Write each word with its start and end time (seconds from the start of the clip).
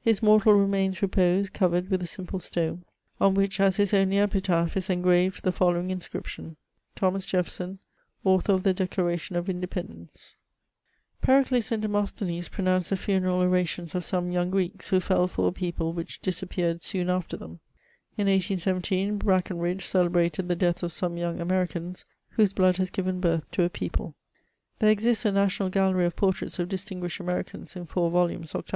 His 0.00 0.20
mortal 0.20 0.54
remains 0.54 1.00
repose, 1.00 1.48
covered 1.48 1.90
with 1.90 2.02
a 2.02 2.06
simple 2.08 2.40
stone, 2.40 2.84
on 3.20 3.34
which, 3.34 3.60
as 3.60 3.76
his 3.76 3.94
only 3.94 4.18
epitaph, 4.18 4.76
is 4.76 4.90
engraved 4.90 5.44
the 5.44 5.52
following 5.52 5.90
inscription: 5.92 6.56
'^Thomas 6.96 7.24
Jeffebson, 7.24 7.78
Author 8.24 8.52
of 8.54 8.64
the 8.64 8.74
Declaration 8.74 9.36
of 9.36 9.48
Independence,^^ 9.48 10.34
Pericles 11.24 11.70
and 11.70 11.82
Demosthenes 11.82 12.48
pronounced 12.48 12.90
the 12.90 12.96
funeral 12.96 13.40
orations 13.40 13.94
of 13.94 14.04
some 14.04 14.32
young 14.32 14.50
Greeks, 14.50 14.88
who 14.88 14.98
fell 14.98 15.28
for 15.28 15.46
a 15.46 15.52
people 15.52 15.92
which 15.92 16.18
disappeared 16.20 16.82
soon 16.82 17.08
after 17.08 17.36
them; 17.36 17.60
in 18.18 18.26
1817, 18.26 19.18
Brackenridge 19.20 19.82
celebrated 19.82 20.48
the 20.48 20.56
death 20.56 20.82
of 20.82 20.90
some 20.90 21.16
young 21.16 21.40
Americans, 21.40 22.06
whose 22.30 22.52
blood 22.52 22.78
has 22.78 22.90
given 22.90 23.20
birth 23.20 23.52
to 23.52 23.62
a 23.62 23.70
people. 23.70 24.16
There 24.80 24.90
exists 24.90 25.24
a 25.24 25.30
national 25.30 25.68
gallery 25.68 26.06
of 26.06 26.16
portraits 26.16 26.58
of 26.58 26.68
disting^shed 26.70 27.20
Americans, 27.20 27.76
in 27.76 27.86
four 27.86 28.10
volumes, 28.10 28.52
8vo. 28.52 28.74